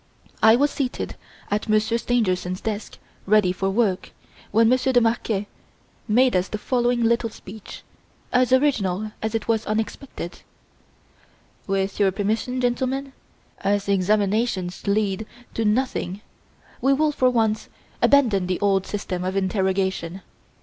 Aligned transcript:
I 0.41 0.55
was 0.55 0.71
seated 0.71 1.15
at 1.51 1.69
Monsieur 1.69 1.99
Stangerson's 1.99 2.59
desk 2.61 2.97
ready 3.27 3.51
for 3.51 3.69
work, 3.69 4.13
when 4.49 4.67
Monsieur 4.67 4.91
de 4.91 4.99
Marquet 4.99 5.45
made 6.07 6.35
us 6.35 6.47
the 6.47 6.57
following 6.57 7.03
little 7.03 7.29
speech 7.29 7.83
as 8.33 8.51
original 8.51 9.11
as 9.21 9.35
it 9.35 9.47
was 9.47 9.67
unexpected: 9.67 10.41
"With 11.67 11.99
your 11.99 12.11
permission, 12.11 12.59
gentlemen 12.59 13.13
as 13.59 13.87
examinations 13.87 14.87
lead 14.87 15.27
to 15.53 15.65
nothing 15.65 16.21
we 16.81 16.93
will, 16.93 17.11
for 17.11 17.29
once, 17.29 17.69
abandon 18.01 18.47
the 18.47 18.59
old 18.59 18.87
system 18.87 19.23
of 19.23 19.35
interrogation. 19.35 20.23